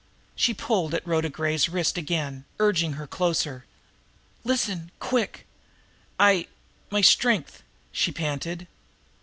[0.35, 3.65] She pulled at Rhoda Gray's wrist again, urging her closer.
[4.43, 5.45] "Listen quick!
[6.19, 6.47] I
[6.89, 8.65] my strength!" she panted.